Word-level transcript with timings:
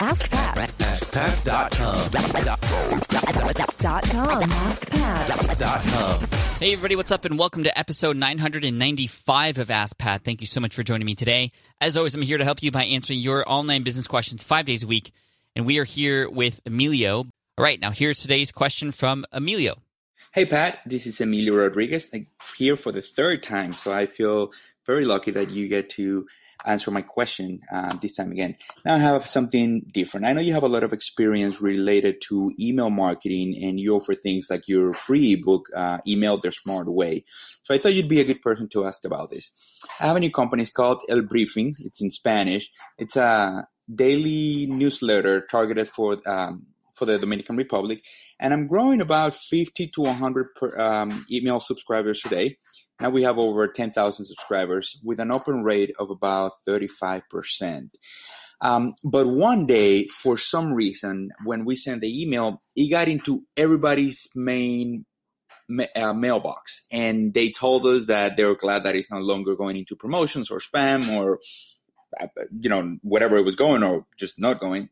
Ask, 0.00 0.30
Pat. 0.30 0.70
AskPat.com. 0.78 2.10
Dot 5.58 5.80
com. 5.82 6.28
Hey, 6.60 6.72
everybody, 6.72 6.94
what's 6.96 7.10
up? 7.10 7.24
And 7.24 7.38
welcome 7.38 7.64
to 7.64 7.78
episode 7.78 8.16
995 8.16 9.58
of 9.58 9.70
Ask 9.70 9.98
Pat. 9.98 10.22
Thank 10.22 10.40
you 10.40 10.46
so 10.46 10.60
much 10.60 10.74
for 10.74 10.82
joining 10.82 11.06
me 11.06 11.14
today. 11.14 11.50
As 11.80 11.96
always, 11.96 12.14
I'm 12.14 12.22
here 12.22 12.38
to 12.38 12.44
help 12.44 12.62
you 12.62 12.70
by 12.70 12.84
answering 12.84 13.18
your 13.18 13.44
online 13.50 13.82
business 13.82 14.06
questions 14.06 14.44
five 14.44 14.66
days 14.66 14.84
a 14.84 14.86
week. 14.86 15.12
And 15.56 15.66
we 15.66 15.78
are 15.78 15.84
here 15.84 16.30
with 16.30 16.60
Emilio. 16.64 17.26
All 17.56 17.64
right, 17.64 17.80
now 17.80 17.90
here's 17.90 18.20
today's 18.20 18.52
question 18.52 18.92
from 18.92 19.24
Emilio. 19.32 19.78
Hey 20.32 20.44
Pat, 20.46 20.80
this 20.86 21.06
is 21.06 21.20
Emilio 21.20 21.56
Rodriguez 21.56 22.12
like, 22.12 22.28
here 22.56 22.76
for 22.76 22.92
the 22.92 23.02
third 23.02 23.42
time. 23.42 23.72
So 23.72 23.92
I 23.92 24.06
feel 24.06 24.52
very 24.86 25.04
lucky 25.04 25.32
that 25.32 25.50
you 25.50 25.68
get 25.68 25.90
to 25.90 26.26
answer 26.68 26.90
my 26.90 27.02
question 27.02 27.60
uh, 27.72 27.96
this 27.96 28.16
time 28.16 28.30
again. 28.30 28.56
Now 28.84 28.94
I 28.94 28.98
have 28.98 29.26
something 29.26 29.82
different. 29.92 30.26
I 30.26 30.32
know 30.32 30.40
you 30.40 30.52
have 30.54 30.62
a 30.62 30.68
lot 30.68 30.84
of 30.84 30.92
experience 30.92 31.60
related 31.60 32.20
to 32.28 32.52
email 32.60 32.90
marketing 32.90 33.58
and 33.62 33.80
you 33.80 33.96
offer 33.96 34.14
things 34.14 34.48
like 34.50 34.68
your 34.68 34.92
free 34.92 35.32
ebook, 35.32 35.66
uh, 35.74 35.98
Email 36.06 36.38
the 36.38 36.52
Smart 36.52 36.86
Way. 36.88 37.24
So 37.62 37.74
I 37.74 37.78
thought 37.78 37.94
you'd 37.94 38.08
be 38.08 38.20
a 38.20 38.24
good 38.24 38.42
person 38.42 38.68
to 38.70 38.86
ask 38.86 39.04
about 39.04 39.30
this. 39.30 39.50
I 40.00 40.06
have 40.06 40.16
a 40.16 40.20
new 40.20 40.30
company. 40.30 40.62
It's 40.62 40.70
called 40.70 41.02
El 41.08 41.22
Briefing. 41.22 41.76
It's 41.80 42.00
in 42.00 42.10
Spanish. 42.10 42.70
It's 42.98 43.16
a 43.16 43.66
daily 43.92 44.66
newsletter 44.66 45.46
targeted 45.46 45.88
for 45.88 46.18
um, 46.26 46.66
for 46.98 47.04
the 47.04 47.18
Dominican 47.18 47.56
Republic, 47.56 48.04
and 48.40 48.52
I'm 48.52 48.66
growing 48.66 49.00
about 49.00 49.34
50 49.34 49.88
to 49.88 50.00
100 50.02 50.54
per, 50.54 50.78
um, 50.78 51.26
email 51.30 51.60
subscribers 51.60 52.20
today. 52.20 52.58
Now 53.00 53.10
we 53.10 53.22
have 53.22 53.38
over 53.38 53.68
10,000 53.68 54.24
subscribers 54.24 55.00
with 55.04 55.20
an 55.20 55.30
open 55.30 55.62
rate 55.62 55.94
of 55.98 56.10
about 56.10 56.52
35%. 56.66 57.90
Um, 58.60 58.94
but 59.04 59.26
one 59.28 59.66
day, 59.66 60.06
for 60.06 60.36
some 60.36 60.72
reason, 60.72 61.30
when 61.44 61.64
we 61.64 61.76
sent 61.76 62.00
the 62.00 62.22
email, 62.22 62.60
it 62.74 62.90
got 62.90 63.06
into 63.06 63.44
everybody's 63.56 64.26
main 64.34 65.04
ma- 65.68 65.84
uh, 65.94 66.12
mailbox, 66.12 66.82
and 66.90 67.34
they 67.34 67.50
told 67.52 67.86
us 67.86 68.06
that 68.06 68.36
they 68.36 68.44
were 68.44 68.56
glad 68.56 68.82
that 68.82 68.96
it's 68.96 69.10
no 69.10 69.18
longer 69.18 69.54
going 69.54 69.76
into 69.76 69.94
promotions 69.94 70.50
or 70.50 70.58
spam 70.58 71.08
or 71.16 71.38
uh, 72.20 72.26
you 72.58 72.68
know 72.68 72.96
whatever 73.02 73.36
it 73.36 73.44
was 73.44 73.56
going 73.56 73.84
or 73.84 74.06
just 74.16 74.38
not 74.38 74.58
going. 74.58 74.88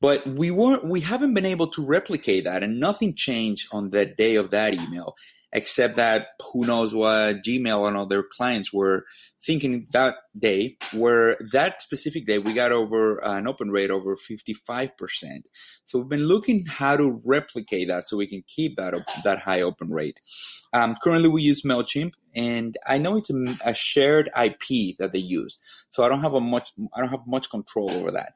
But 0.00 0.26
we 0.26 0.50
weren't, 0.50 0.88
we 0.88 1.00
haven't 1.00 1.34
been 1.34 1.46
able 1.46 1.68
to 1.68 1.84
replicate 1.84 2.44
that, 2.44 2.62
and 2.62 2.80
nothing 2.80 3.14
changed 3.14 3.68
on 3.72 3.90
the 3.90 4.06
day 4.06 4.34
of 4.34 4.50
that 4.50 4.74
email, 4.74 5.14
except 5.52 5.96
that 5.96 6.28
who 6.52 6.64
knows 6.64 6.94
what 6.94 7.42
Gmail 7.42 7.86
and 7.86 7.96
other 7.96 8.22
clients 8.22 8.72
were 8.72 9.04
thinking 9.44 9.86
that 9.92 10.16
day. 10.38 10.76
Where 10.92 11.36
that 11.52 11.82
specific 11.82 12.26
day, 12.26 12.38
we 12.38 12.52
got 12.52 12.72
over 12.72 13.24
uh, 13.24 13.38
an 13.38 13.46
open 13.46 13.70
rate 13.70 13.90
over 13.90 14.16
fifty 14.16 14.54
five 14.54 14.96
percent. 14.96 15.46
So 15.84 15.98
we've 15.98 16.08
been 16.08 16.26
looking 16.26 16.66
how 16.66 16.96
to 16.96 17.20
replicate 17.24 17.88
that 17.88 18.08
so 18.08 18.16
we 18.16 18.26
can 18.26 18.42
keep 18.46 18.76
that 18.76 18.94
op- 18.94 19.24
that 19.24 19.40
high 19.40 19.62
open 19.62 19.90
rate. 19.90 20.18
Um, 20.72 20.96
currently, 21.02 21.28
we 21.28 21.42
use 21.42 21.62
Mailchimp, 21.62 22.12
and 22.34 22.76
I 22.86 22.98
know 22.98 23.16
it's 23.16 23.30
a, 23.30 23.56
a 23.64 23.74
shared 23.74 24.30
IP 24.40 24.96
that 24.98 25.12
they 25.12 25.18
use, 25.18 25.58
so 25.90 26.02
I 26.02 26.08
don't 26.08 26.22
have 26.22 26.34
a 26.34 26.40
much 26.40 26.72
I 26.94 27.00
don't 27.00 27.10
have 27.10 27.26
much 27.26 27.50
control 27.50 27.90
over 27.90 28.10
that 28.12 28.32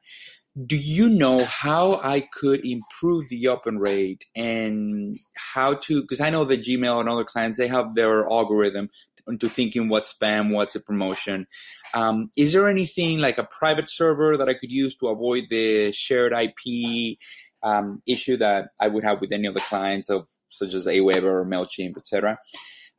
do 0.65 0.75
you 0.75 1.07
know 1.07 1.43
how 1.43 1.99
I 2.03 2.21
could 2.21 2.65
improve 2.65 3.29
the 3.29 3.47
open 3.47 3.77
rate 3.77 4.25
and 4.35 5.15
how 5.35 5.75
to? 5.75 6.01
Because 6.01 6.19
I 6.19 6.29
know 6.29 6.45
that 6.45 6.63
Gmail 6.63 6.99
and 6.99 7.09
other 7.09 7.23
clients 7.23 7.59
they 7.59 7.67
have 7.67 7.93
their 7.93 8.25
algorithm 8.25 8.89
into 9.27 9.49
thinking 9.49 9.89
what's 9.89 10.13
spam, 10.13 10.51
what's 10.51 10.75
a 10.75 10.79
promotion. 10.79 11.47
Um, 11.93 12.29
is 12.35 12.53
there 12.53 12.67
anything 12.67 13.19
like 13.19 13.37
a 13.37 13.43
private 13.43 13.89
server 13.89 14.37
that 14.37 14.49
I 14.49 14.53
could 14.53 14.71
use 14.71 14.95
to 14.95 15.09
avoid 15.09 15.45
the 15.49 15.91
shared 15.91 16.33
IP 16.33 17.17
um, 17.61 18.01
issue 18.07 18.37
that 18.37 18.69
I 18.79 18.87
would 18.87 19.03
have 19.03 19.21
with 19.21 19.31
any 19.31 19.47
of 19.47 19.53
the 19.53 19.59
clients 19.59 20.09
of 20.09 20.27
such 20.49 20.73
as 20.73 20.87
Aweber 20.87 21.23
or 21.23 21.45
Mailchimp, 21.45 21.97
etc. 21.97 22.39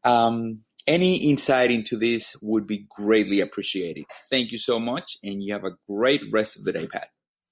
Um, 0.05 0.61
any 0.87 1.29
insight 1.29 1.71
into 1.71 1.97
this 1.97 2.37
would 2.41 2.67
be 2.67 2.87
greatly 2.89 3.41
appreciated. 3.41 4.05
Thank 4.31 4.53
you 4.53 4.59
so 4.59 4.79
much, 4.79 5.19
and 5.23 5.43
you 5.43 5.53
have 5.53 5.65
a 5.65 5.77
great 5.89 6.23
rest 6.31 6.57
of 6.57 6.65
the 6.65 6.73
day, 6.73 6.87
Pat. 6.87 7.09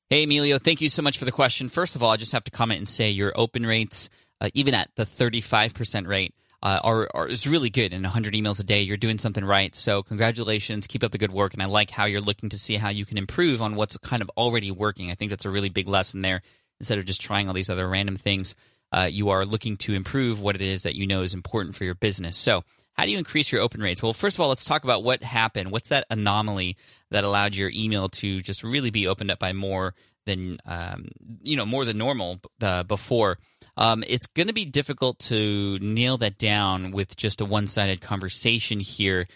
Hey, 0.09 0.23
Emilio, 0.23 0.59
thank 0.61 0.81
you 0.81 0.89
so 0.89 1.03
much 1.03 1.19
for 1.19 1.25
the 1.25 1.33
question. 1.33 1.69
First 1.69 1.97
of 1.97 2.03
all, 2.03 2.13
I 2.13 2.17
just 2.17 2.31
have 2.31 2.45
to 2.45 2.53
comment 2.53 2.79
and 2.79 2.89
say 2.89 3.11
your 3.11 3.33
open 3.35 3.67
rates, 3.67 4.09
uh, 4.41 4.51
even 4.55 4.73
at 4.73 4.89
the 4.95 5.03
35% 5.03 6.07
rate, 6.07 6.33
uh, 6.63 6.79
are, 6.85 7.09
are 7.13 7.27
is 7.27 7.45
really 7.45 7.71
good. 7.71 7.93
In 7.93 8.03
100 8.03 8.33
emails 8.33 8.61
a 8.61 8.63
day, 8.63 8.83
you're 8.83 8.97
doing 8.97 9.19
something 9.19 9.45
right. 9.45 9.75
So, 9.75 10.05
congratulations. 10.05 10.87
Keep 10.87 11.03
up 11.03 11.11
the 11.11 11.19
good 11.19 11.33
work. 11.33 11.55
And 11.55 11.63
I 11.63 11.67
like 11.67 11.91
how 11.91 12.05
you're 12.05 12.21
looking 12.21 12.49
to 12.51 12.59
see 12.59 12.77
how 12.77 12.89
you 12.89 13.05
can 13.05 13.19
improve 13.19 13.61
on 13.61 13.75
what's 13.75 13.97
kind 13.97 14.23
of 14.23 14.31
already 14.37 14.71
working. 14.71 15.11
I 15.11 15.17
think 15.17 15.31
that's 15.31 15.45
a 15.45 15.51
really 15.51 15.71
big 15.71 15.89
lesson 15.89 16.21
there. 16.21 16.41
Instead 16.79 16.99
of 16.99 17.05
just 17.05 17.21
trying 17.21 17.49
all 17.49 17.55
these 17.55 17.69
other 17.69 17.89
random 17.89 18.15
things, 18.15 18.55
uh, 18.93 19.09
you 19.11 19.31
are 19.31 19.45
looking 19.45 19.77
to 19.79 19.93
improve 19.93 20.41
what 20.41 20.55
it 20.55 20.63
is 20.63 20.85
that 20.85 20.95
you 20.95 21.09
know 21.09 21.23
is 21.23 21.35
important 21.35 21.75
for 21.75 21.83
your 21.83 21.97
business. 21.97 22.37
So, 22.37 22.63
how 22.97 23.05
do 23.05 23.11
you 23.11 23.19
increase 23.19 23.53
your 23.53 23.61
open 23.61 23.83
rates? 23.83 24.03
Well, 24.03 24.13
first 24.13 24.37
of 24.37 24.41
all, 24.41 24.49
let's 24.49 24.65
talk 24.65 24.85
about 24.85 25.05
what 25.05 25.23
happened. 25.23 25.71
What's 25.71 25.89
that 25.89 26.07
anomaly 26.11 26.77
that 27.11 27.25
allowed 27.25 27.55
your 27.55 27.71
email 27.75 28.09
to 28.09 28.41
just 28.41 28.63
really 28.63 28.91
be 28.91 29.07
opened 29.07 29.31
up 29.31 29.39
by 29.39 29.53
more 29.53 29.95
than 30.25 30.59
um, 30.65 31.09
you 31.43 31.57
know 31.57 31.67
more 31.67 31.85
than 31.85 31.99
normal 31.99 32.41
uh, 32.63 32.85
before? 32.85 33.39
Um, 33.77 34.03
it's 34.07 34.27
going 34.27 34.47
to 34.49 34.55
be 34.55 34.65
difficult 34.65 35.19
to 35.21 35.79
nail 35.81 36.17
that 36.19 36.39
down 36.39 36.91
with 36.91 37.17
just 37.17 37.41
a 37.43 37.45
one-sided 37.45 38.01
conversation 38.01 38.81
here, 38.81 39.29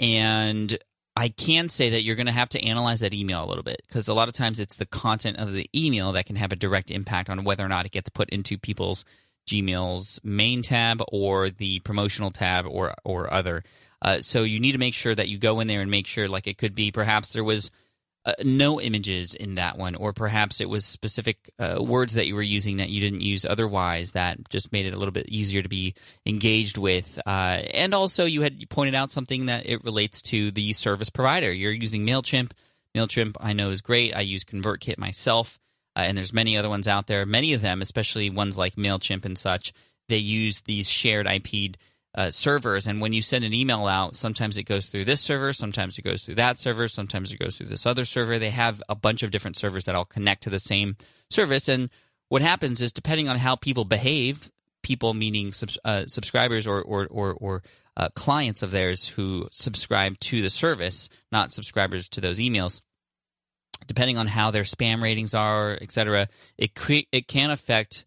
and 0.00 0.78
I 1.14 1.28
can 1.28 1.68
say 1.68 1.90
that 1.90 2.02
you're 2.02 2.16
going 2.16 2.26
to 2.26 2.32
have 2.32 2.48
to 2.50 2.64
analyze 2.64 3.00
that 3.00 3.12
email 3.12 3.44
a 3.44 3.46
little 3.46 3.62
bit 3.62 3.82
because 3.86 4.08
a 4.08 4.14
lot 4.14 4.28
of 4.28 4.34
times 4.34 4.58
it's 4.58 4.78
the 4.78 4.86
content 4.86 5.36
of 5.36 5.52
the 5.52 5.68
email 5.74 6.12
that 6.12 6.24
can 6.24 6.36
have 6.36 6.52
a 6.52 6.56
direct 6.56 6.90
impact 6.90 7.28
on 7.28 7.44
whether 7.44 7.64
or 7.64 7.68
not 7.68 7.84
it 7.84 7.92
gets 7.92 8.08
put 8.08 8.30
into 8.30 8.56
people's 8.56 9.04
Gmail's 9.52 10.20
main 10.24 10.62
tab 10.62 11.02
or 11.12 11.50
the 11.50 11.80
promotional 11.80 12.30
tab 12.30 12.66
or 12.66 12.94
or 13.04 13.32
other. 13.32 13.62
Uh, 14.00 14.20
so 14.20 14.42
you 14.42 14.58
need 14.58 14.72
to 14.72 14.78
make 14.78 14.94
sure 14.94 15.14
that 15.14 15.28
you 15.28 15.38
go 15.38 15.60
in 15.60 15.68
there 15.68 15.80
and 15.80 15.90
make 15.90 16.06
sure, 16.06 16.26
like 16.26 16.46
it 16.46 16.58
could 16.58 16.74
be 16.74 16.90
perhaps 16.90 17.32
there 17.32 17.44
was 17.44 17.70
uh, 18.24 18.32
no 18.44 18.80
images 18.80 19.34
in 19.34 19.56
that 19.56 19.76
one, 19.76 19.94
or 19.94 20.12
perhaps 20.12 20.60
it 20.60 20.68
was 20.68 20.84
specific 20.84 21.50
uh, 21.58 21.78
words 21.80 22.14
that 22.14 22.26
you 22.26 22.34
were 22.34 22.42
using 22.42 22.76
that 22.76 22.90
you 22.90 23.00
didn't 23.00 23.20
use 23.20 23.44
otherwise 23.44 24.12
that 24.12 24.38
just 24.48 24.72
made 24.72 24.86
it 24.86 24.94
a 24.94 24.98
little 24.98 25.12
bit 25.12 25.28
easier 25.28 25.62
to 25.62 25.68
be 25.68 25.94
engaged 26.26 26.78
with. 26.78 27.18
Uh, 27.26 27.62
and 27.74 27.94
also, 27.94 28.24
you 28.24 28.42
had 28.42 28.68
pointed 28.70 28.94
out 28.94 29.10
something 29.10 29.46
that 29.46 29.68
it 29.68 29.84
relates 29.84 30.22
to 30.22 30.50
the 30.52 30.72
service 30.72 31.10
provider. 31.10 31.52
You're 31.52 31.72
using 31.72 32.06
Mailchimp. 32.06 32.52
Mailchimp, 32.96 33.36
I 33.40 33.52
know, 33.52 33.70
is 33.70 33.80
great. 33.80 34.14
I 34.14 34.20
use 34.20 34.44
ConvertKit 34.44 34.98
myself 34.98 35.58
uh, 35.96 36.00
and 36.00 36.16
there's 36.16 36.32
many 36.32 36.56
other 36.56 36.68
ones 36.68 36.88
out 36.88 37.06
there. 37.06 37.26
Many 37.26 37.52
of 37.52 37.60
them, 37.60 37.82
especially 37.82 38.30
ones 38.30 38.56
like 38.56 38.76
Mailchimp 38.76 39.24
and 39.24 39.36
such, 39.36 39.72
they 40.08 40.18
use 40.18 40.62
these 40.62 40.88
shared 40.88 41.26
IP 41.26 41.74
uh, 42.14 42.30
servers. 42.30 42.86
And 42.86 43.00
when 43.00 43.12
you 43.12 43.22
send 43.22 43.44
an 43.44 43.54
email 43.54 43.86
out, 43.86 44.16
sometimes 44.16 44.58
it 44.58 44.64
goes 44.64 44.86
through 44.86 45.04
this 45.04 45.20
server, 45.20 45.52
sometimes 45.52 45.98
it 45.98 46.02
goes 46.02 46.22
through 46.24 46.36
that 46.36 46.58
server, 46.58 46.88
sometimes 46.88 47.32
it 47.32 47.38
goes 47.38 47.56
through 47.56 47.68
this 47.68 47.86
other 47.86 48.04
server. 48.04 48.38
They 48.38 48.50
have 48.50 48.82
a 48.88 48.94
bunch 48.94 49.22
of 49.22 49.30
different 49.30 49.56
servers 49.56 49.86
that 49.86 49.94
all 49.94 50.04
connect 50.04 50.42
to 50.42 50.50
the 50.50 50.58
same 50.58 50.96
service. 51.30 51.68
And 51.68 51.90
what 52.28 52.42
happens 52.42 52.80
is, 52.80 52.92
depending 52.92 53.28
on 53.28 53.38
how 53.38 53.56
people 53.56 53.84
behave, 53.84 54.50
people 54.82 55.14
meaning 55.14 55.52
uh, 55.84 56.04
subscribers 56.06 56.66
or 56.66 56.82
or 56.82 57.06
or, 57.06 57.32
or 57.34 57.62
uh, 57.96 58.08
clients 58.14 58.62
of 58.62 58.70
theirs 58.70 59.06
who 59.06 59.48
subscribe 59.52 60.18
to 60.20 60.42
the 60.42 60.50
service, 60.50 61.08
not 61.30 61.52
subscribers 61.52 62.08
to 62.10 62.20
those 62.20 62.40
emails 62.40 62.80
depending 63.86 64.18
on 64.18 64.26
how 64.26 64.50
their 64.50 64.62
spam 64.62 65.02
ratings 65.02 65.34
are, 65.34 65.78
et 65.80 65.92
cetera, 65.92 66.28
it, 66.58 66.74
cre- 66.74 67.08
it 67.12 67.28
can 67.28 67.50
affect, 67.50 68.04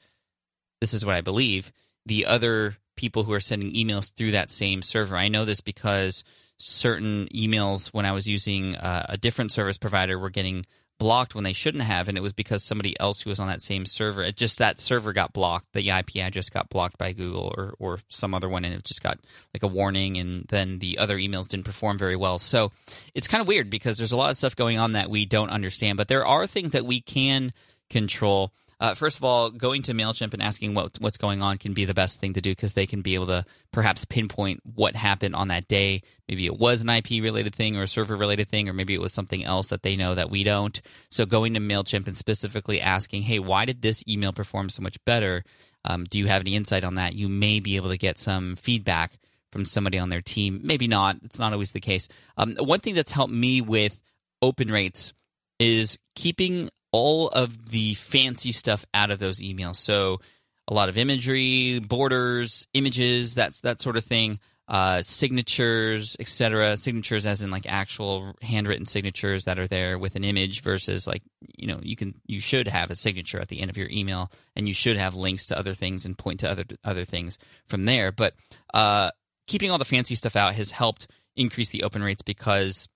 this 0.81 0.93
is 0.93 1.05
what 1.05 1.15
I 1.15 1.21
believe, 1.21 1.71
the 2.05 2.25
other 2.25 2.77
people 2.95 3.23
who 3.23 3.33
are 3.33 3.39
sending 3.39 3.73
emails 3.73 4.13
through 4.13 4.31
that 4.31 4.49
same 4.49 4.81
server. 4.81 5.17
I 5.17 5.27
know 5.27 5.45
this 5.45 5.61
because 5.61 6.23
certain 6.57 7.27
emails, 7.33 7.93
when 7.93 8.05
I 8.05 8.13
was 8.13 8.27
using 8.27 8.75
uh, 8.75 9.05
a 9.09 9.17
different 9.17 9.51
service 9.51 9.77
provider, 9.77 10.17
were 10.17 10.29
getting 10.29 10.63
blocked 10.97 11.35
when 11.35 11.43
they 11.43 11.53
shouldn't 11.53 11.83
have, 11.83 12.07
and 12.07 12.17
it 12.17 12.21
was 12.21 12.33
because 12.33 12.63
somebody 12.63 12.97
else 12.99 13.21
who 13.21 13.29
was 13.29 13.39
on 13.39 13.47
that 13.47 13.61
same 13.61 13.85
server, 13.85 14.23
it 14.23 14.35
just 14.35 14.59
that 14.59 14.79
server 14.79 15.13
got 15.13 15.33
blocked. 15.33 15.73
The 15.73 15.89
IP 15.89 16.17
address 16.17 16.49
got 16.49 16.69
blocked 16.69 16.97
by 16.97 17.13
Google 17.13 17.53
or 17.57 17.73
or 17.79 17.99
some 18.09 18.33
other 18.33 18.49
one, 18.49 18.65
and 18.65 18.73
it 18.73 18.83
just 18.83 19.03
got 19.03 19.19
like 19.53 19.63
a 19.63 19.67
warning, 19.67 20.17
and 20.17 20.45
then 20.49 20.79
the 20.79 20.97
other 20.97 21.17
emails 21.17 21.47
didn't 21.47 21.65
perform 21.65 21.97
very 21.97 22.15
well. 22.15 22.37
So 22.37 22.71
it's 23.13 23.27
kind 23.27 23.41
of 23.41 23.47
weird 23.47 23.69
because 23.69 23.97
there's 23.97 24.11
a 24.11 24.17
lot 24.17 24.31
of 24.31 24.37
stuff 24.37 24.55
going 24.55 24.77
on 24.77 24.93
that 24.93 25.09
we 25.09 25.25
don't 25.25 25.49
understand, 25.49 25.97
but 25.97 26.07
there 26.07 26.25
are 26.25 26.47
things 26.47 26.71
that 26.71 26.85
we 26.85 27.01
can 27.01 27.51
control. 27.89 28.51
Uh, 28.79 28.93
first 28.93 29.17
of 29.17 29.23
all, 29.23 29.49
going 29.51 29.81
to 29.83 29.93
Mailchimp 29.93 30.33
and 30.33 30.43
asking 30.43 30.73
what 30.73 30.97
what's 30.99 31.17
going 31.17 31.41
on 31.41 31.57
can 31.57 31.73
be 31.73 31.85
the 31.85 31.93
best 31.93 32.19
thing 32.19 32.33
to 32.33 32.41
do 32.41 32.51
because 32.51 32.73
they 32.73 32.85
can 32.85 33.01
be 33.01 33.15
able 33.15 33.27
to 33.27 33.45
perhaps 33.71 34.05
pinpoint 34.05 34.59
what 34.63 34.95
happened 34.95 35.35
on 35.35 35.47
that 35.47 35.67
day. 35.67 36.01
Maybe 36.27 36.45
it 36.45 36.57
was 36.57 36.81
an 36.81 36.89
IP 36.89 37.23
related 37.23 37.55
thing 37.55 37.77
or 37.77 37.83
a 37.83 37.87
server 37.87 38.15
related 38.15 38.49
thing, 38.49 38.67
or 38.67 38.73
maybe 38.73 38.93
it 38.93 39.01
was 39.01 39.13
something 39.13 39.43
else 39.43 39.69
that 39.69 39.81
they 39.81 39.95
know 39.95 40.15
that 40.15 40.29
we 40.29 40.43
don't. 40.43 40.81
So 41.09 41.25
going 41.25 41.53
to 41.53 41.59
Mailchimp 41.59 42.07
and 42.07 42.17
specifically 42.17 42.81
asking, 42.81 43.23
"Hey, 43.23 43.39
why 43.39 43.65
did 43.65 43.81
this 43.81 44.03
email 44.07 44.33
perform 44.33 44.69
so 44.69 44.81
much 44.81 44.97
better? 45.05 45.43
Um, 45.85 46.03
do 46.03 46.19
you 46.19 46.27
have 46.27 46.41
any 46.41 46.55
insight 46.55 46.83
on 46.83 46.95
that?" 46.95 47.15
You 47.15 47.29
may 47.29 47.61
be 47.61 47.77
able 47.77 47.89
to 47.89 47.97
get 47.97 48.19
some 48.19 48.55
feedback 48.55 49.17
from 49.51 49.63
somebody 49.63 49.97
on 49.97 50.09
their 50.09 50.21
team. 50.21 50.59
Maybe 50.63 50.85
not. 50.85 51.15
It's 51.23 51.39
not 51.39 51.53
always 51.53 51.71
the 51.71 51.79
case. 51.79 52.09
Um, 52.35 52.57
one 52.59 52.81
thing 52.81 52.93
that's 52.93 53.13
helped 53.13 53.31
me 53.31 53.61
with 53.61 54.01
open 54.41 54.69
rates 54.69 55.13
is 55.59 55.97
keeping 56.15 56.69
all 56.95 57.27
of 57.27 57.71
the 57.71 57.93
fancy 57.95 58.53
stuff 58.53 58.85
out 58.93 59.11
of 59.11 59.19
those 59.19 59.41
emails. 59.41 59.75
So 59.75 60.21
a 60.65 60.73
lot 60.73 60.87
of 60.87 60.97
imagery, 60.97 61.79
borders, 61.79 62.67
images, 62.73 63.35
that's 63.35 63.59
that 63.59 63.81
sort 63.81 63.97
of 63.97 64.05
thing 64.05 64.39
uh, 64.69 65.01
signatures, 65.01 66.15
etc. 66.21 66.77
Signatures, 66.77 67.25
as 67.25 67.43
in 67.43 67.51
like 67.51 67.65
actual 67.67 68.33
handwritten 68.41 68.85
signatures 68.85 69.43
that 69.43 69.59
are 69.59 69.67
there 69.67 69.99
with 69.99 70.15
an 70.15 70.23
image, 70.23 70.61
versus 70.61 71.05
like 71.05 71.21
you 71.57 71.67
know 71.67 71.79
you 71.83 71.97
can 71.97 72.15
you 72.25 72.39
should 72.39 72.69
have 72.69 72.89
a 72.89 72.95
signature 72.95 73.41
at 73.41 73.49
the 73.49 73.59
end 73.59 73.69
of 73.69 73.77
your 73.77 73.89
email, 73.91 74.31
and 74.55 74.69
you 74.69 74.73
should 74.73 74.95
have 74.95 75.15
links 75.15 75.47
to 75.47 75.59
other 75.59 75.73
things 75.73 76.05
and 76.05 76.17
point 76.17 76.39
to 76.39 76.49
other 76.49 76.63
other 76.83 77.03
things 77.03 77.37
from 77.67 77.83
there. 77.83 78.13
But 78.13 78.35
uh, 78.73 79.11
keeping 79.47 79.69
all 79.69 79.77
the 79.77 79.85
fancy 79.85 80.15
stuff 80.15 80.37
out 80.37 80.55
has 80.55 80.71
helped 80.71 81.07
increase 81.35 81.69
the 81.69 81.83
open 81.83 82.01
rates 82.01 82.21
because 82.21 82.87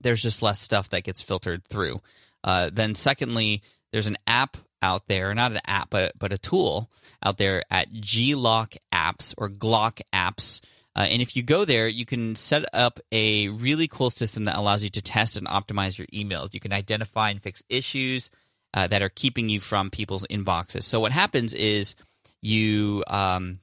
there's 0.00 0.22
just 0.22 0.42
less 0.42 0.60
stuff 0.60 0.90
that 0.90 1.04
gets 1.04 1.20
filtered 1.20 1.64
through. 1.64 1.98
Uh, 2.46 2.70
then, 2.72 2.94
secondly, 2.94 3.62
there's 3.92 4.06
an 4.06 4.16
app 4.26 4.56
out 4.80 5.06
there, 5.08 5.34
not 5.34 5.52
an 5.52 5.60
app, 5.66 5.90
but 5.90 6.18
but 6.18 6.32
a 6.32 6.38
tool 6.38 6.88
out 7.22 7.36
there 7.36 7.62
at 7.70 7.92
Glock 7.92 8.78
Apps 8.92 9.34
or 9.36 9.50
Glock 9.50 10.00
Apps 10.14 10.62
uh, 10.96 11.00
and 11.10 11.20
if 11.20 11.36
you 11.36 11.42
go 11.42 11.66
there, 11.66 11.86
you 11.86 12.06
can 12.06 12.34
set 12.34 12.64
up 12.72 13.00
a 13.12 13.48
really 13.48 13.86
cool 13.86 14.08
system 14.08 14.46
that 14.46 14.56
allows 14.56 14.82
you 14.82 14.88
to 14.88 15.02
test 15.02 15.36
and 15.36 15.46
optimize 15.46 15.98
your 15.98 16.06
emails. 16.06 16.54
You 16.54 16.60
can 16.60 16.72
identify 16.72 17.28
and 17.28 17.42
fix 17.42 17.62
issues 17.68 18.30
uh, 18.72 18.86
that 18.86 19.02
are 19.02 19.10
keeping 19.10 19.50
you 19.50 19.60
from 19.60 19.90
people's 19.90 20.26
inboxes. 20.30 20.84
So 20.84 20.98
what 20.98 21.12
happens 21.12 21.52
is 21.52 21.96
you, 22.40 23.04
um, 23.08 23.60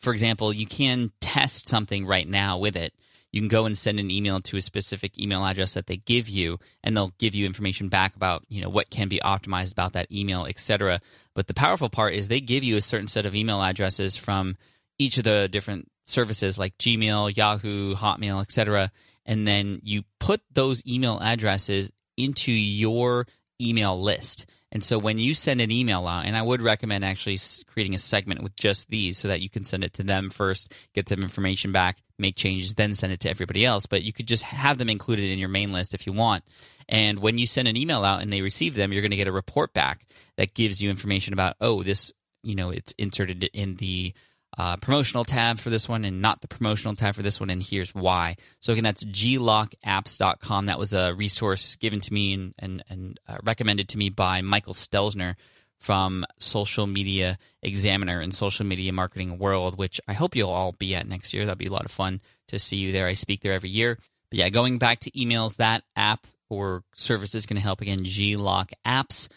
for 0.00 0.12
example, 0.12 0.52
you 0.52 0.66
can 0.66 1.10
test 1.22 1.66
something 1.66 2.04
right 2.04 2.28
now 2.28 2.58
with 2.58 2.76
it. 2.76 2.92
You 3.32 3.40
can 3.40 3.48
go 3.48 3.64
and 3.64 3.76
send 3.76 4.00
an 4.00 4.10
email 4.10 4.40
to 4.40 4.56
a 4.56 4.60
specific 4.60 5.18
email 5.18 5.44
address 5.44 5.74
that 5.74 5.86
they 5.86 5.98
give 5.98 6.28
you, 6.28 6.58
and 6.82 6.96
they'll 6.96 7.14
give 7.18 7.34
you 7.34 7.46
information 7.46 7.88
back 7.88 8.16
about 8.16 8.44
you 8.48 8.60
know 8.60 8.68
what 8.68 8.90
can 8.90 9.08
be 9.08 9.20
optimized 9.24 9.72
about 9.72 9.92
that 9.92 10.12
email, 10.12 10.46
etc. 10.46 11.00
But 11.34 11.46
the 11.46 11.54
powerful 11.54 11.88
part 11.88 12.14
is 12.14 12.28
they 12.28 12.40
give 12.40 12.64
you 12.64 12.76
a 12.76 12.82
certain 12.82 13.08
set 13.08 13.26
of 13.26 13.34
email 13.34 13.62
addresses 13.62 14.16
from 14.16 14.56
each 14.98 15.16
of 15.18 15.24
the 15.24 15.48
different 15.50 15.88
services 16.06 16.58
like 16.58 16.76
Gmail, 16.78 17.36
Yahoo, 17.36 17.94
Hotmail, 17.94 18.42
etc. 18.42 18.90
And 19.24 19.46
then 19.46 19.80
you 19.84 20.02
put 20.18 20.42
those 20.52 20.84
email 20.86 21.20
addresses 21.20 21.90
into 22.16 22.52
your 22.52 23.26
email 23.60 24.00
list. 24.00 24.46
And 24.72 24.84
so 24.84 24.98
when 24.98 25.18
you 25.18 25.34
send 25.34 25.60
an 25.60 25.72
email 25.72 26.06
out, 26.06 26.26
and 26.26 26.36
I 26.36 26.42
would 26.42 26.62
recommend 26.62 27.04
actually 27.04 27.38
creating 27.66 27.94
a 27.94 27.98
segment 27.98 28.42
with 28.42 28.54
just 28.54 28.88
these 28.88 29.18
so 29.18 29.28
that 29.28 29.40
you 29.40 29.50
can 29.50 29.64
send 29.64 29.82
it 29.82 29.94
to 29.94 30.02
them 30.04 30.30
first, 30.30 30.72
get 30.94 31.08
some 31.08 31.20
information 31.20 31.72
back, 31.72 31.98
make 32.18 32.36
changes, 32.36 32.74
then 32.74 32.94
send 32.94 33.12
it 33.12 33.20
to 33.20 33.30
everybody 33.30 33.64
else. 33.64 33.86
But 33.86 34.04
you 34.04 34.12
could 34.12 34.28
just 34.28 34.44
have 34.44 34.78
them 34.78 34.88
included 34.88 35.30
in 35.30 35.38
your 35.38 35.48
main 35.48 35.72
list 35.72 35.92
if 35.92 36.06
you 36.06 36.12
want. 36.12 36.44
And 36.88 37.20
when 37.20 37.38
you 37.38 37.46
send 37.46 37.66
an 37.66 37.76
email 37.76 38.04
out 38.04 38.22
and 38.22 38.32
they 38.32 38.42
receive 38.42 38.74
them, 38.74 38.92
you're 38.92 39.02
going 39.02 39.10
to 39.10 39.16
get 39.16 39.28
a 39.28 39.32
report 39.32 39.72
back 39.72 40.06
that 40.36 40.54
gives 40.54 40.80
you 40.80 40.90
information 40.90 41.32
about, 41.32 41.56
oh, 41.60 41.82
this, 41.82 42.12
you 42.42 42.54
know, 42.54 42.70
it's 42.70 42.92
inserted 42.92 43.44
in 43.52 43.76
the 43.76 44.14
uh, 44.58 44.76
promotional 44.76 45.24
tab 45.24 45.58
for 45.58 45.70
this 45.70 45.88
one 45.88 46.04
and 46.04 46.20
not 46.20 46.40
the 46.40 46.48
promotional 46.48 46.94
tab 46.94 47.14
for 47.14 47.22
this 47.22 47.40
one, 47.40 47.50
and 47.50 47.62
here's 47.62 47.94
why. 47.94 48.36
So 48.58 48.72
again, 48.72 48.84
that's 48.84 49.04
glockapps.com. 49.04 50.66
That 50.66 50.78
was 50.78 50.92
a 50.92 51.14
resource 51.14 51.76
given 51.76 52.00
to 52.00 52.12
me 52.12 52.34
and, 52.34 52.54
and, 52.58 52.84
and 52.88 53.20
uh, 53.28 53.38
recommended 53.42 53.88
to 53.90 53.98
me 53.98 54.10
by 54.10 54.42
Michael 54.42 54.74
Stelzner 54.74 55.36
from 55.78 56.26
Social 56.38 56.86
Media 56.86 57.38
Examiner 57.62 58.20
and 58.20 58.34
Social 58.34 58.66
Media 58.66 58.92
Marketing 58.92 59.38
World, 59.38 59.78
which 59.78 60.00
I 60.06 60.12
hope 60.12 60.36
you'll 60.36 60.50
all 60.50 60.72
be 60.72 60.94
at 60.94 61.08
next 61.08 61.32
year. 61.32 61.46
That'll 61.46 61.56
be 61.56 61.66
a 61.66 61.72
lot 61.72 61.86
of 61.86 61.90
fun 61.90 62.20
to 62.48 62.58
see 62.58 62.76
you 62.76 62.92
there. 62.92 63.06
I 63.06 63.14
speak 63.14 63.40
there 63.40 63.54
every 63.54 63.70
year. 63.70 63.98
But 64.30 64.38
yeah, 64.38 64.48
going 64.50 64.78
back 64.78 65.00
to 65.00 65.10
emails, 65.12 65.56
that 65.56 65.82
app 65.96 66.26
or 66.50 66.82
service 66.96 67.34
is 67.34 67.46
going 67.46 67.56
to 67.56 67.62
help 67.62 67.80
again. 67.80 68.00
Glock 68.00 68.72
Apps. 68.84 69.28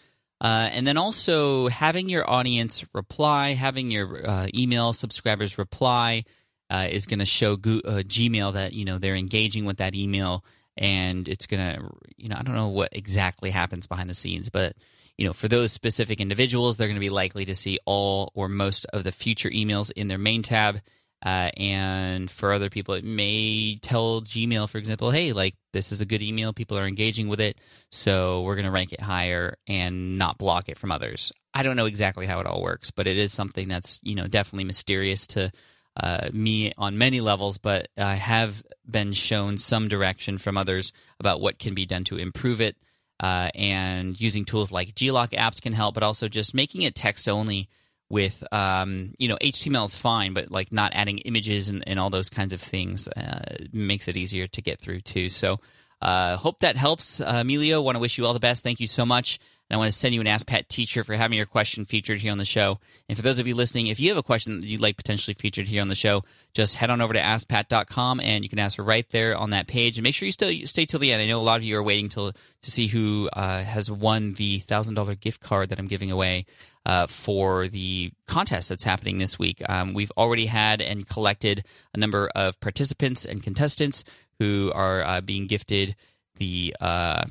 Uh, 0.43 0.69
and 0.73 0.85
then 0.85 0.97
also 0.97 1.69
having 1.69 2.09
your 2.09 2.29
audience 2.29 2.85
reply, 2.93 3.53
having 3.53 3.89
your 3.89 4.27
uh, 4.27 4.47
email 4.53 4.91
subscribers 4.91 5.57
reply 5.57 6.25
uh, 6.69 6.87
is 6.91 7.05
going 7.05 7.19
to 7.19 7.25
show 7.25 7.55
Go- 7.55 7.81
uh, 7.85 8.03
Gmail 8.03 8.53
that 8.53 8.73
you 8.73 8.83
know 8.83 8.97
they're 8.97 9.15
engaging 9.15 9.63
with 9.63 9.77
that 9.77 9.95
email, 9.95 10.43
and 10.75 11.29
it's 11.29 11.45
going 11.45 11.61
to 11.61 11.89
you 12.17 12.27
know 12.27 12.35
I 12.37 12.43
don't 12.43 12.55
know 12.55 12.67
what 12.67 12.89
exactly 12.91 13.51
happens 13.51 13.87
behind 13.87 14.09
the 14.09 14.13
scenes, 14.13 14.49
but 14.49 14.75
you 15.17 15.25
know 15.25 15.31
for 15.31 15.47
those 15.47 15.71
specific 15.71 16.19
individuals, 16.19 16.75
they're 16.75 16.87
going 16.87 16.95
to 16.95 16.99
be 16.99 17.09
likely 17.09 17.45
to 17.45 17.55
see 17.55 17.79
all 17.85 18.29
or 18.35 18.49
most 18.49 18.85
of 18.87 19.05
the 19.05 19.13
future 19.13 19.49
emails 19.49 19.91
in 19.95 20.09
their 20.09 20.17
main 20.17 20.41
tab 20.41 20.81
uh, 21.23 21.49
and 21.55 22.29
for 22.29 22.51
other 22.51 22.69
people, 22.69 22.95
it 22.95 23.05
may 23.05 23.77
tell 23.81 24.21
Gmail, 24.21 24.67
for 24.67 24.77
example, 24.77 25.11
hey, 25.11 25.31
like 25.31 25.55
this 25.71 25.91
is 25.91 26.01
a 26.01 26.05
good 26.05 26.21
email. 26.21 26.51
People 26.51 26.77
are 26.77 26.85
engaging 26.85 27.29
with 27.29 27.39
it. 27.39 27.57
So 27.91 28.41
we're 28.41 28.55
going 28.55 28.65
to 28.65 28.71
rank 28.71 28.91
it 28.91 28.99
higher 28.99 29.55
and 29.65 30.17
not 30.17 30.37
block 30.37 30.67
it 30.67 30.77
from 30.77 30.91
others. 30.91 31.31
I 31.53 31.63
don't 31.63 31.77
know 31.77 31.85
exactly 31.85 32.25
how 32.25 32.41
it 32.41 32.47
all 32.47 32.61
works, 32.61 32.91
but 32.91 33.07
it 33.07 33.17
is 33.17 33.31
something 33.31 33.69
that's, 33.69 33.99
you 34.03 34.15
know, 34.15 34.27
definitely 34.27 34.65
mysterious 34.65 35.25
to 35.27 35.51
uh, 35.95 36.29
me 36.33 36.73
on 36.77 36.97
many 36.97 37.21
levels, 37.21 37.57
but 37.57 37.87
I 37.97 38.15
have 38.15 38.61
been 38.89 39.13
shown 39.13 39.57
some 39.57 39.87
direction 39.87 40.39
from 40.39 40.57
others 40.57 40.91
about 41.19 41.39
what 41.39 41.59
can 41.59 41.73
be 41.73 41.85
done 41.85 42.03
to 42.05 42.17
improve 42.17 42.59
it. 42.59 42.75
Uh, 43.19 43.49
and 43.55 44.19
using 44.19 44.43
tools 44.43 44.71
like 44.71 44.95
Glock 44.95 45.29
apps 45.29 45.61
can 45.61 45.71
help, 45.71 45.93
but 45.93 46.03
also 46.03 46.27
just 46.27 46.53
making 46.53 46.81
it 46.81 46.95
text 46.95 47.29
only 47.29 47.69
with 48.13 48.43
um, 48.51 49.15
you 49.17 49.27
know 49.27 49.37
HTML 49.41 49.85
is 49.85 49.95
fine, 49.95 50.33
but 50.33 50.51
like 50.51 50.71
not 50.71 50.91
adding 50.93 51.17
images 51.19 51.69
and, 51.69 51.83
and 51.87 51.99
all 51.99 52.11
those 52.11 52.29
kinds 52.29 52.53
of 52.53 52.61
things 52.61 53.07
uh, 53.07 53.57
makes 53.73 54.07
it 54.07 54.15
easier 54.15 54.45
to 54.47 54.61
get 54.61 54.79
through 54.79 55.01
too. 55.01 55.29
So 55.29 55.59
uh, 55.99 56.37
hope 56.37 56.59
that 56.59 56.75
helps, 56.75 57.19
uh, 57.19 57.39
Emilio. 57.41 57.81
Want 57.81 57.95
to 57.95 57.99
wish 57.99 58.17
you 58.17 58.25
all 58.25 58.33
the 58.33 58.39
best. 58.39 58.63
Thank 58.63 58.79
you 58.79 58.87
so 58.87 59.03
much. 59.05 59.39
And 59.69 59.77
I 59.77 59.79
want 59.79 59.89
to 59.89 59.97
send 59.97 60.13
you 60.13 60.21
an 60.21 60.27
Ask 60.27 60.45
Pat 60.45 60.69
teacher 60.69 61.03
for 61.03 61.13
having 61.15 61.37
your 61.37 61.47
question 61.47 61.85
featured 61.85 62.19
here 62.19 62.31
on 62.31 62.37
the 62.37 62.45
show. 62.45 62.79
And 63.07 63.17
for 63.17 63.23
those 63.23 63.39
of 63.39 63.47
you 63.47 63.55
listening, 63.55 63.87
if 63.87 63.99
you 63.99 64.09
have 64.09 64.17
a 64.17 64.23
question 64.23 64.59
that 64.59 64.67
you'd 64.67 64.81
like 64.81 64.97
potentially 64.97 65.33
featured 65.33 65.65
here 65.65 65.81
on 65.81 65.87
the 65.87 65.95
show, 65.95 66.23
just 66.53 66.75
head 66.75 66.91
on 66.91 66.99
over 66.99 67.13
to 67.13 67.19
askpat.com 67.19 68.19
and 68.19 68.43
you 68.43 68.49
can 68.49 68.59
ask 68.59 68.77
her 68.77 68.83
right 68.83 69.09
there 69.09 69.35
on 69.35 69.51
that 69.51 69.67
page. 69.67 69.97
And 69.97 70.03
make 70.03 70.13
sure 70.13 70.25
you 70.25 70.33
still 70.33 70.53
stay 70.65 70.85
till 70.85 70.99
the 70.99 71.13
end. 71.13 71.21
I 71.21 71.27
know 71.27 71.39
a 71.39 71.41
lot 71.41 71.57
of 71.57 71.63
you 71.63 71.77
are 71.77 71.83
waiting 71.83 72.09
till 72.09 72.33
to 72.33 72.71
see 72.71 72.87
who 72.87 73.29
uh, 73.31 73.63
has 73.63 73.89
won 73.89 74.33
the 74.33 74.59
thousand 74.59 74.95
dollar 74.95 75.15
gift 75.15 75.41
card 75.41 75.69
that 75.69 75.79
I'm 75.79 75.87
giving 75.87 76.11
away 76.11 76.45
uh, 76.85 77.07
for 77.07 77.67
the 77.67 78.11
contest 78.27 78.69
that's 78.69 78.83
happening 78.83 79.17
this 79.17 79.39
week. 79.39 79.61
Um, 79.67 79.93
we've 79.93 80.11
already 80.17 80.47
had 80.47 80.81
and 80.81 81.07
collected 81.07 81.65
a 81.93 81.97
number 81.97 82.29
of 82.35 82.59
participants 82.59 83.25
and 83.25 83.43
contestants 83.43 84.03
who 84.39 84.71
are 84.73 85.03
uh, 85.03 85.21
being 85.21 85.47
gifted 85.47 85.95
the 86.37 86.75
uh, 86.81 87.25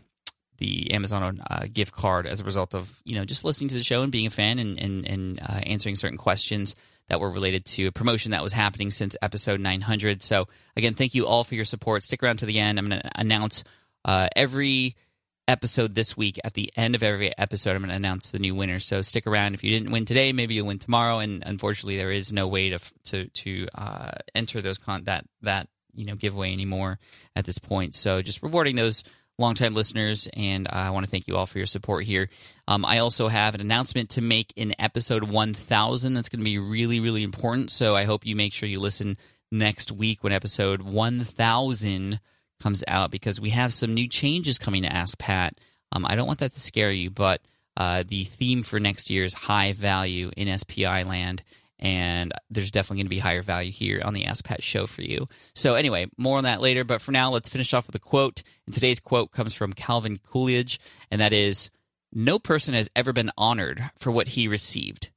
the 0.59 0.93
Amazon 0.93 1.43
uh, 1.51 1.67
gift 1.73 1.93
card 1.93 2.27
as 2.27 2.41
a 2.41 2.45
result 2.45 2.75
of 2.75 3.01
you 3.05 3.17
know 3.17 3.25
just 3.25 3.45
listening 3.45 3.69
to 3.69 3.75
the 3.75 3.83
show 3.83 4.03
and 4.03 4.13
being 4.13 4.27
a 4.27 4.31
fan 4.31 4.59
and 4.59 4.79
and, 4.79 5.07
and 5.07 5.41
uh, 5.41 5.61
answering 5.67 5.97
certain 5.97 6.19
questions 6.19 6.75
that 7.09 7.21
were 7.21 7.31
related 7.31 7.65
to 7.65 7.87
a 7.87 7.93
promotion 7.93 8.31
that 8.31 8.43
was 8.43 8.53
happening 8.53 8.91
since 8.91 9.17
episode 9.21 9.61
900. 9.61 10.23
So 10.23 10.47
again, 10.77 10.95
thank 10.95 11.15
you 11.15 11.27
all 11.27 11.45
for 11.45 11.55
your 11.55 11.65
support. 11.65 12.03
Stick 12.03 12.23
around 12.23 12.39
to 12.39 12.47
the 12.47 12.59
end. 12.59 12.79
I'm 12.79 12.89
going 12.89 13.03
to 13.03 13.11
announce 13.17 13.65
uh, 14.05 14.29
every 14.37 14.97
episode 15.53 15.95
this 15.95 16.17
week. 16.17 16.41
At 16.43 16.55
the 16.55 16.73
end 16.77 16.95
of 16.95 17.03
every 17.03 17.37
episode, 17.39 17.73
I'm 17.73 17.83
going 17.83 17.91
to 17.91 17.97
announce 17.97 18.31
the 18.31 18.39
new 18.39 18.55
winner. 18.55 18.81
So 18.81 19.03
stick 19.03 19.27
around. 19.27 19.53
If 19.53 19.63
you 19.63 19.71
didn't 19.71 19.93
win 19.93 20.07
today, 20.07 20.33
maybe 20.33 20.55
you'll 20.55 20.67
win 20.67 20.79
tomorrow. 20.79 21.19
And 21.19 21.43
unfortunately, 21.45 21.99
there 21.99 22.11
is 22.11 22.33
no 22.33 22.49
way 22.49 22.71
to 22.71 22.79
to 23.05 23.27
to 23.27 23.69
uh, 23.75 24.13
enter 24.35 24.63
those 24.63 24.79
con- 24.79 25.05
that 25.05 25.27
that 25.43 25.69
you 25.95 26.07
know 26.07 26.17
giveaway 26.17 26.53
anymore 26.53 26.99
at 27.37 27.45
this 27.45 27.59
point. 27.59 27.95
So 27.95 28.23
just 28.23 28.43
rewarding 28.43 28.77
those 28.77 29.05
longtime 29.39 29.75
listeners, 29.75 30.27
and 30.35 30.67
I 30.69 30.91
want 30.91 31.05
to 31.05 31.11
thank 31.11 31.29
you 31.29 31.37
all 31.37 31.47
for 31.47 31.59
your 31.59 31.67
support 31.67 32.05
here. 32.05 32.31
Um, 32.67 32.85
I 32.87 32.99
also 32.99 33.29
have 33.29 33.55
an 33.55 33.61
announcement 33.61 34.09
to 34.11 34.23
make 34.23 34.55
in 34.57 34.75
episode 34.79 35.25
1000 35.25 36.15
that's 36.15 36.29
going 36.31 36.41
to 36.41 36.45
be 36.45 36.59
really, 36.59 36.99
really 37.01 37.23
important. 37.23 37.71
So 37.71 37.95
I 37.95 38.05
hope 38.05 38.25
you 38.25 38.37
make 38.37 38.55
sure 38.55 38.69
you 38.69 38.81
listen 38.81 39.19
next 39.51 39.93
week 39.93 40.25
when 40.25 40.33
episode 40.33 40.81
1000 40.81 42.21
comes 42.63 42.85
out 42.87 43.11
because 43.11 43.41
we 43.41 43.51
have 43.51 43.73
some 43.73 43.95
new 43.95 44.09
changes 44.09 44.59
coming 44.59 44.83
to 44.83 44.93
Ask 44.93 45.19
Pat. 45.19 45.59
Um, 45.91 46.07
I 46.07 46.15
don't 46.15 46.27
want 46.27 46.39
that 46.39 46.53
to 46.53 46.61
scare 46.61 46.91
you, 46.91 47.11
but 47.11 47.43
uh, 47.77 48.05
the 48.07 48.25
theme 48.25 48.63
for 48.63 48.79
next 48.79 49.11
year 49.11 49.25
is 49.25 49.35
high 49.35 49.73
value 49.73 50.31
in 50.37 50.57
SPI 50.57 51.05
land. 51.05 51.43
And 51.79 52.33
there's 52.49 52.71
definitely 52.71 52.99
going 52.99 53.07
to 53.07 53.17
be 53.17 53.19
higher 53.19 53.43
value 53.43 53.73
here 53.73 54.01
on 54.05 54.15
the 54.15 54.27
Ask 54.27 54.45
Pat 54.45 54.63
show 54.63 54.87
for 54.87 55.03
you. 55.03 55.27
So, 55.53 55.75
anyway, 55.75 56.07
more 56.17 56.39
on 56.39 56.45
that 56.45 56.61
later. 56.61 56.85
But 56.85 57.03
for 57.03 57.11
now, 57.11 57.33
let's 57.33 57.49
finish 57.49 57.75
off 57.75 57.89
with 57.89 57.97
a 57.97 57.99
quote. 57.99 58.45
And 58.67 58.75
today's 58.75 59.01
quote 59.01 59.33
comes 59.33 59.53
from 59.53 59.73
Calvin 59.73 60.19
Coolidge, 60.19 60.79
and 61.11 61.21
that 61.21 61.33
is 61.33 61.71
No 62.13 62.39
person 62.39 62.75
has 62.75 62.89
ever 62.95 63.13
been 63.13 63.33
honored 63.37 63.91
for 63.97 64.13
what 64.13 64.29
he 64.29 64.47
received. 64.47 65.11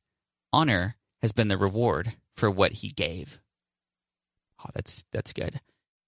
Honor 0.52 0.96
has 1.22 1.34
been 1.34 1.50
the 1.50 1.58
reward 1.58 2.14
for 2.36 2.50
what 2.50 2.72
he 2.72 2.90
gave. 2.90 3.40
Oh, 4.66 4.72
that's 4.74 5.06
that's 5.12 5.34
good. 5.34 5.62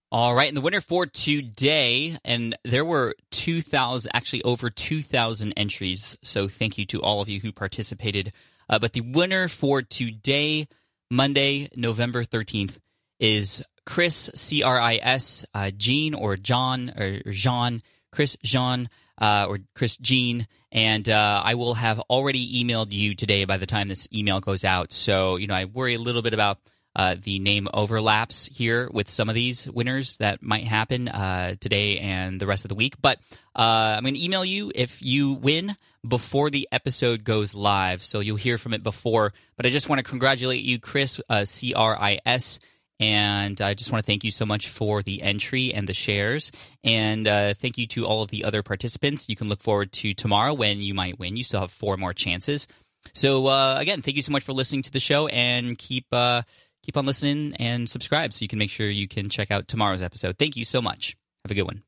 All 0.10 0.34
right, 0.34 0.48
and 0.48 0.56
the 0.56 0.62
winner 0.62 0.80
for 0.80 1.06
today, 1.06 2.18
and 2.24 2.56
there 2.64 2.86
were 2.86 3.14
2,000, 3.32 4.10
actually 4.14 4.42
over 4.44 4.70
2,000 4.70 5.54
entries. 5.58 6.18
So 6.22 6.48
thank 6.48 6.78
you 6.78 6.86
to 6.86 7.02
all 7.02 7.22
of 7.22 7.28
you 7.28 7.42
who 7.42 7.52
participated. 7.52 8.32
Uh, 8.70 8.80
but 8.80 8.94
the 8.94 9.02
winner 9.02 9.50
for 9.50 9.82
today, 9.82 10.70
Monday, 11.12 11.68
November 11.76 12.24
13th, 12.24 12.80
is 13.20 13.62
Chris, 13.86 14.30
C 14.34 14.64
R 14.64 14.80
I 14.80 14.96
S, 14.96 15.46
uh, 15.54 15.72
Jean 15.76 16.14
or 16.14 16.38
John 16.38 16.94
or 16.98 17.20
Jean, 17.30 17.82
Chris 18.12 18.38
Jean 18.44 18.90
uh, 19.20 19.48
or 19.50 19.60
Chris 19.76 19.98
Jean, 19.98 20.48
and 20.72 21.10
uh, 21.10 21.42
I 21.44 21.56
will 21.56 21.74
have 21.74 22.00
already 22.02 22.64
emailed 22.64 22.92
you 22.92 23.16
today 23.16 23.46
by 23.46 23.58
the 23.58 23.66
time 23.66 23.88
this 23.88 24.08
email 24.14 24.40
goes 24.40 24.64
out. 24.64 24.92
So 24.92 25.38
you 25.38 25.48
know, 25.48 25.56
I 25.56 25.66
worry 25.66 25.96
a 25.96 26.00
little 26.00 26.22
bit 26.22 26.34
about. 26.34 26.60
Uh, 26.98 27.16
the 27.22 27.38
name 27.38 27.68
overlaps 27.76 28.48
here 28.48 28.90
with 28.92 29.08
some 29.08 29.30
of 29.30 29.36
these 29.36 29.70
winners 29.70 30.18
that 30.18 30.42
might 30.42 30.64
happen 30.64 31.08
uh, 31.08 31.54
today 31.60 32.00
and 32.00 32.40
the 32.40 32.48
rest 32.48 32.66
of 32.66 32.70
the 32.70 32.76
week. 32.76 32.96
But 33.00 33.20
uh, 33.56 33.94
I'm 33.96 34.04
going 34.04 34.16
to 34.16 34.26
email 34.26 34.44
you 34.44 34.72
if 34.74 35.00
you 35.04 35.34
win 35.34 35.78
before 36.08 36.50
the 36.50 36.68
episode 36.72 37.24
goes 37.24 37.54
live. 37.54 38.04
So 38.04 38.20
you'll 38.20 38.38
hear 38.38 38.58
from 38.58 38.74
it 38.74 38.82
before. 38.82 39.32
But 39.58 39.68
I 39.68 39.70
just 39.70 39.90
want 39.90 40.00
to 40.00 40.10
congratulate 40.10 40.64
you, 40.64 40.80
Chris, 40.80 41.22
uh, 41.30 41.46
C 41.46 41.76
R 41.76 41.96
I 41.96 42.20
S. 42.26 42.60
And 43.00 43.62
I 43.62 43.76
just 43.76 43.92
want 43.92 44.04
to 44.04 44.08
thank 44.08 44.24
you 44.24 44.32
so 44.32 44.48
much 44.48 44.68
for 44.68 45.04
the 45.04 45.22
entry 45.22 45.72
and 45.72 45.88
the 45.88 45.94
shares. 45.94 46.52
And 46.84 47.28
uh, 47.28 47.54
thank 47.54 47.78
you 47.78 47.86
to 47.90 48.08
all 48.08 48.24
of 48.24 48.32
the 48.32 48.44
other 48.44 48.64
participants. 48.64 49.30
You 49.30 49.36
can 49.36 49.50
look 49.50 49.62
forward 49.62 49.92
to 49.92 50.16
tomorrow 50.16 50.56
when 50.56 50.82
you 50.82 50.96
might 50.96 51.20
win. 51.20 51.38
You 51.38 51.44
still 51.44 51.62
have 51.62 51.72
four 51.72 51.96
more 51.96 52.16
chances. 52.16 52.68
So, 53.14 53.46
uh, 53.48 53.76
again, 53.78 54.02
thank 54.02 54.16
you 54.18 54.24
so 54.24 54.32
much 54.32 54.44
for 54.44 54.54
listening 54.54 54.82
to 54.82 54.92
the 54.92 55.00
show 55.00 55.28
and 55.28 55.78
keep 55.78 56.08
uh, 56.12 56.42
keep 56.88 56.96
on 56.96 57.06
listening 57.06 57.54
and 57.60 57.88
subscribe 57.90 58.32
so 58.32 58.44
you 58.44 58.48
can 58.48 58.58
make 58.58 58.70
sure 58.70 58.88
you 58.88 59.10
can 59.10 59.28
check 59.28 59.52
out 59.52 59.68
tomorrow's 59.68 60.02
episode. 60.02 60.38
Thank 60.40 60.56
you 60.56 60.64
so 60.64 60.82
much. 60.82 61.18
Have 61.44 61.52
a 61.52 61.54
good 61.54 61.64
one. 61.64 61.84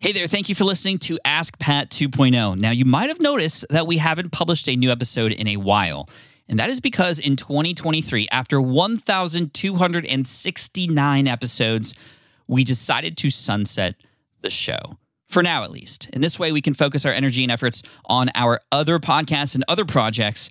Hey 0.00 0.12
there, 0.12 0.26
thank 0.26 0.50
you 0.50 0.54
for 0.54 0.64
listening 0.64 0.98
to 0.98 1.18
Ask 1.24 1.58
Pat 1.58 1.88
2.0. 1.88 2.58
Now, 2.58 2.72
you 2.72 2.84
might 2.84 3.08
have 3.08 3.22
noticed 3.22 3.64
that 3.70 3.86
we 3.86 3.96
haven't 3.96 4.32
published 4.32 4.68
a 4.68 4.76
new 4.76 4.92
episode 4.92 5.32
in 5.32 5.48
a 5.48 5.56
while. 5.56 6.10
And 6.46 6.58
that 6.58 6.68
is 6.68 6.80
because 6.80 7.18
in 7.18 7.36
2023, 7.36 8.28
after 8.30 8.60
1,269 8.60 11.26
episodes, 11.26 11.94
we 12.46 12.64
decided 12.64 13.16
to 13.16 13.30
sunset 13.30 13.94
the 14.42 14.50
show. 14.50 14.98
For 15.28 15.42
now, 15.42 15.64
at 15.64 15.70
least. 15.70 16.10
In 16.12 16.20
this 16.20 16.38
way, 16.38 16.52
we 16.52 16.60
can 16.60 16.74
focus 16.74 17.06
our 17.06 17.12
energy 17.12 17.42
and 17.42 17.50
efforts 17.50 17.82
on 18.04 18.28
our 18.34 18.60
other 18.70 18.98
podcasts 18.98 19.54
and 19.54 19.64
other 19.68 19.86
projects 19.86 20.50